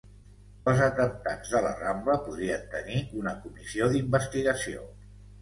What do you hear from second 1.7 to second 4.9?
rambla podrien tenir una comissió d'investigació